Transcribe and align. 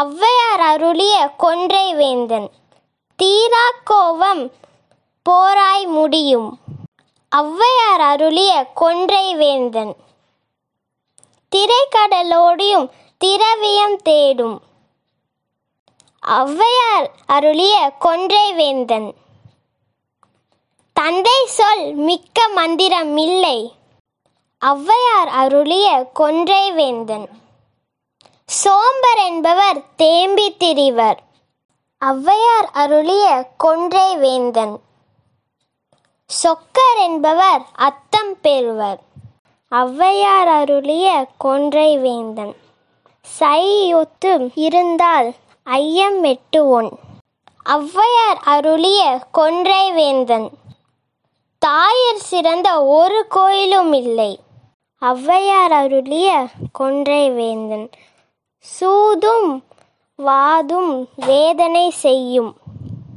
ஔவையார் 0.00 0.62
அருளிய 0.68 1.16
கொன்றை 1.36 1.94
வேந்தன் 1.94 2.46
தீரா 3.18 3.64
கோவம் 3.90 4.40
போராய் 5.26 5.86
முடியும். 5.86 6.46
ஔவையார் 7.32 8.04
அருளிய 8.10 8.52
கொன்றை 8.74 9.34
வேந்தன் 9.34 9.92
திரைக்கடலோடியும் 11.52 12.86
திரவியம் 13.18 13.96
தேடும். 14.08 14.56
ஔவையார் 16.26 17.06
அருளிய 17.26 17.76
கொன்றை 17.98 18.52
வேந்தன் 18.52 19.08
தந்தை 20.96 21.38
சொல் 21.58 21.86
மிக்க 22.08 22.48
மந்திரம் 22.48 23.16
இல்லை 23.16 23.58
ஔவையார் 24.62 25.32
அருளிய 25.42 25.88
கொன்றை 26.12 26.64
வேந்தன். 26.72 27.28
சோம்பர் 28.62 29.20
என்பவர் 29.24 29.78
தேம்பி 29.96 30.56
திரிவர். 30.56 31.20
ஔவையார் 32.04 32.68
அருளிய 32.72 33.26
கொன்றை 33.56 34.16
வேந்தன். 34.16 34.80
சொக்கர் 36.42 37.00
என்பவர் 37.02 37.62
அத்தம் 37.74 38.40
பெறுவர். 38.42 39.00
ஔவையார் 39.70 40.50
அருளிய 40.58 41.26
கொன்றை 41.38 41.98
வேந்தன். 41.98 42.54
சையொத்து 43.38 44.50
இருந்தால் 44.54 45.34
ஐயம் 45.64 46.24
வெட்டுவோன் 46.24 46.90
ஔவையார் 47.66 48.40
அருளிய 48.54 49.18
கொன்றை 49.32 49.92
வேந்தன். 49.92 50.48
தாயிற் 51.66 52.24
சிறந்த 52.30 52.84
ஒரு 52.84 53.26
கோயிலும் 53.28 53.92
இல்லை. 53.92 54.40
ஔவையார் 55.00 55.76
அருளிய 55.82 56.46
கொன்றை 56.72 57.30
வேந்தன். 57.30 57.90
சூதும் 58.64 59.64
வாதும் 60.14 61.08
வேதனை 61.26 61.90
செய்யும். 61.90 62.56